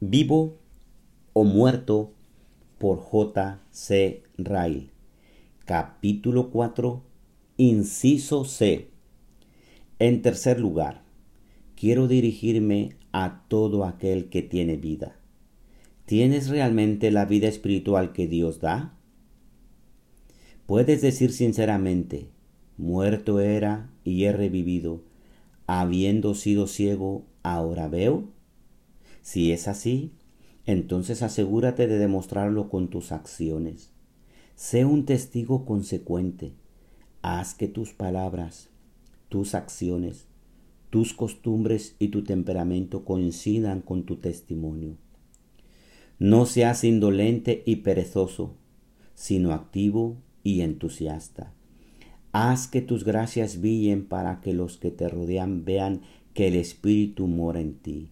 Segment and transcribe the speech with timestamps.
[0.00, 0.60] Vivo
[1.32, 2.12] o muerto
[2.78, 3.60] por J.
[3.72, 4.22] C.
[4.36, 4.90] Ryle.
[5.64, 7.02] Capítulo 4,
[7.56, 8.90] inciso C.
[9.98, 11.02] En tercer lugar,
[11.74, 15.16] quiero dirigirme a todo aquel que tiene vida.
[16.04, 18.96] ¿Tienes realmente la vida espiritual que Dios da?
[20.66, 22.28] Puedes decir sinceramente,
[22.76, 25.02] muerto era y he revivido,
[25.66, 28.37] habiendo sido ciego, ahora veo.
[29.28, 30.12] Si es así,
[30.64, 33.90] entonces asegúrate de demostrarlo con tus acciones.
[34.54, 36.54] Sé un testigo consecuente.
[37.20, 38.70] Haz que tus palabras,
[39.28, 40.28] tus acciones,
[40.88, 44.96] tus costumbres y tu temperamento coincidan con tu testimonio.
[46.18, 48.54] No seas indolente y perezoso,
[49.14, 51.52] sino activo y entusiasta.
[52.32, 56.00] Haz que tus gracias brillen para que los que te rodean vean
[56.32, 58.08] que el Espíritu mora en ti.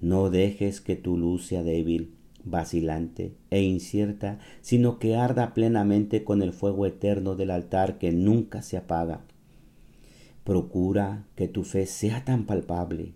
[0.00, 6.42] No dejes que tu luz sea débil, vacilante e incierta, sino que arda plenamente con
[6.42, 9.24] el fuego eterno del altar que nunca se apaga.
[10.44, 13.12] Procura que tu fe sea tan palpable,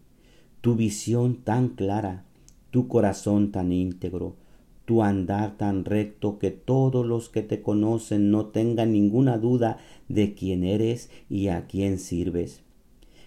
[0.61, 2.25] tu visión tan clara,
[2.71, 4.37] tu corazón tan íntegro,
[4.85, 10.35] tu andar tan recto que todos los que te conocen no tengan ninguna duda de
[10.35, 12.63] quién eres y a quién sirves.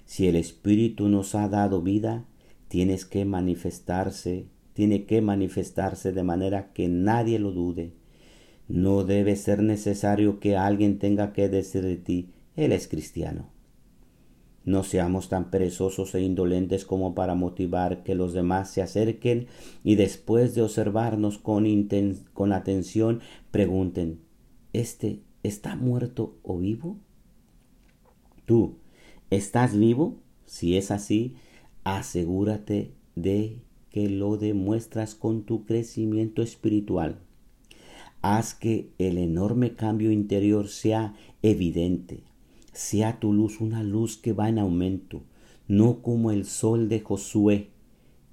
[0.06, 2.26] Si el Espíritu nos ha dado vida,
[2.68, 7.94] tienes que manifestarse, tiene que manifestarse de manera que nadie lo dude.
[8.68, 13.56] No debe ser necesario que alguien tenga que decir de ti, Él es cristiano.
[14.66, 19.46] No seamos tan perezosos e indolentes como para motivar que los demás se acerquen
[19.84, 21.68] y después de observarnos con,
[22.52, 23.22] atención
[23.52, 24.22] pregunten,
[24.74, 26.98] ¿este está muerto o vivo?
[28.46, 28.80] ¿Tú
[29.30, 30.18] estás vivo?
[30.48, 31.36] Si es así,
[31.86, 37.20] asegúrate de que lo demuestras con tu crecimiento espiritual.
[38.22, 42.24] Haz que el enorme cambio interior sea evidente.
[42.74, 45.22] Sea tu luz una luz que va en aumento,
[45.68, 47.70] no como el sol de Josué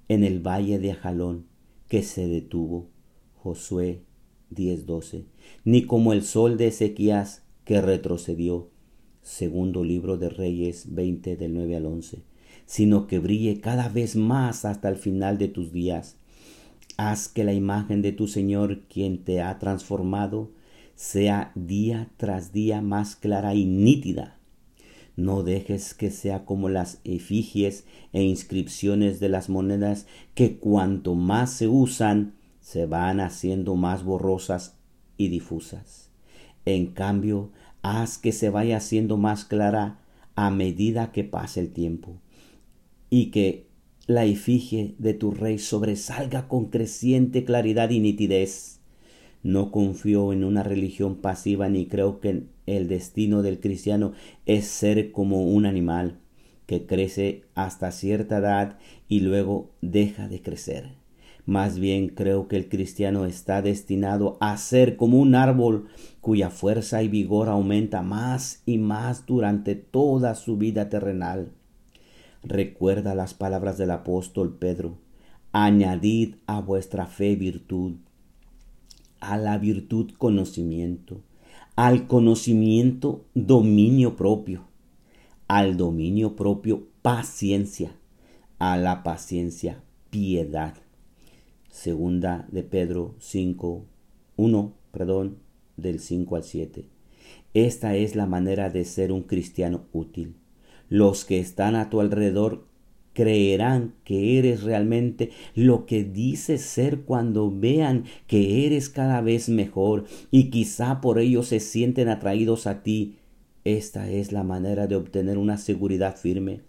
[0.08, 1.44] en el valle de Ajalón,
[1.88, 2.88] que se detuvo.
[3.36, 4.02] Josué
[4.50, 5.26] 10:12.
[5.64, 8.70] Ni como el sol de Ezequías, que retrocedió.
[9.20, 12.31] Segundo libro de Reyes 20 del 9 al 11
[12.66, 16.16] sino que brille cada vez más hasta el final de tus días.
[16.96, 20.50] Haz que la imagen de tu Señor, quien te ha transformado,
[20.94, 24.38] sea día tras día más clara y nítida.
[25.16, 31.52] No dejes que sea como las efigies e inscripciones de las monedas que cuanto más
[31.52, 34.76] se usan, se van haciendo más borrosas
[35.18, 36.08] y difusas.
[36.64, 37.50] En cambio,
[37.82, 39.98] haz que se vaya haciendo más clara
[40.36, 42.21] a medida que pase el tiempo
[43.14, 43.66] y que
[44.06, 48.80] la efigie de tu rey sobresalga con creciente claridad y nitidez.
[49.42, 54.12] No confío en una religión pasiva ni creo que el destino del cristiano
[54.46, 56.20] es ser como un animal
[56.64, 58.78] que crece hasta cierta edad
[59.08, 60.92] y luego deja de crecer.
[61.44, 65.88] Más bien creo que el cristiano está destinado a ser como un árbol
[66.22, 71.52] cuya fuerza y vigor aumenta más y más durante toda su vida terrenal.
[72.44, 74.98] Recuerda las palabras del apóstol Pedro.
[75.52, 77.98] Añadid a vuestra fe virtud,
[79.20, 81.20] a la virtud conocimiento,
[81.76, 84.64] al conocimiento dominio propio,
[85.46, 87.94] al dominio propio paciencia,
[88.58, 89.80] a la paciencia
[90.10, 90.74] piedad.
[91.70, 93.84] Segunda de Pedro 5,
[94.36, 95.38] 1, perdón,
[95.76, 96.88] del 5 al 7.
[97.54, 100.41] Esta es la manera de ser un cristiano útil
[100.92, 102.66] los que están a tu alrededor
[103.14, 110.04] creerán que eres realmente lo que dices ser cuando vean que eres cada vez mejor
[110.30, 113.16] y quizá por ello se sienten atraídos a ti.
[113.64, 116.60] Esta es la manera de obtener una seguridad firme,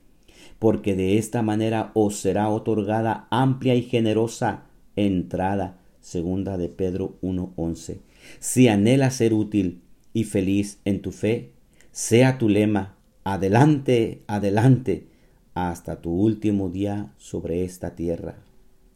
[0.57, 5.81] porque de esta manera os será otorgada amplia y generosa entrada.
[5.99, 7.99] Segunda de Pedro 1:11.
[8.39, 9.81] Si anhelas ser útil
[10.13, 11.51] y feliz en tu fe,
[11.91, 15.07] sea tu lema adelante, adelante,
[15.53, 18.37] hasta tu último día sobre esta tierra,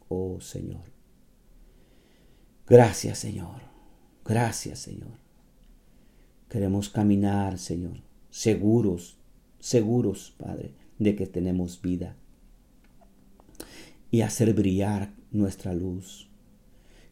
[0.08, 0.82] oh Señor.
[2.66, 3.62] Gracias, Señor.
[4.24, 5.16] Gracias, Señor.
[6.48, 9.18] Queremos caminar, Señor, seguros,
[9.58, 12.16] seguros, Padre, de que tenemos vida
[14.10, 16.28] y hacer brillar nuestra luz.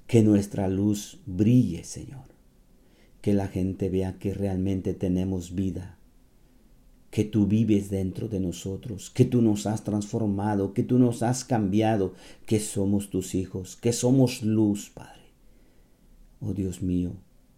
[0.06, 2.26] Que nuestra luz brille, Señor.
[3.20, 5.95] Que la gente vea que realmente tenemos vida
[7.10, 11.44] que tú vives dentro de nosotros, que tú nos has transformado, que tú nos has
[11.44, 12.14] cambiado,
[12.46, 15.12] que somos tus hijos, que somos luz, Padre.
[16.40, 17.12] Oh Dios mío,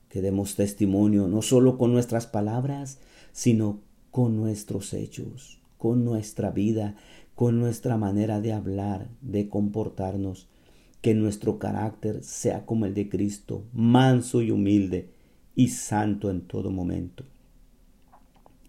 [0.08, 3.00] que demos testimonio no solo con nuestras palabras,
[3.32, 3.80] sino
[4.10, 6.96] con nuestros hechos, con nuestra vida,
[7.34, 10.48] con nuestra manera de hablar, de comportarnos,
[11.00, 15.10] que nuestro carácter sea como el de Cristo, manso y humilde
[15.54, 17.24] y santo en todo momento.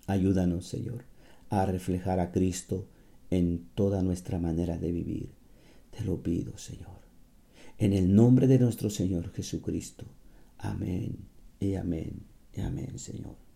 [0.09, 1.03] Ayúdanos, Señor,
[1.51, 2.87] a reflejar a Cristo
[3.29, 5.29] en toda nuestra manera de vivir.
[5.91, 6.97] Te lo pido, Señor.
[7.77, 10.07] En el nombre de nuestro Señor Jesucristo.
[10.57, 11.27] Amén
[11.59, 12.23] y amén
[12.55, 13.48] y amén, Señor.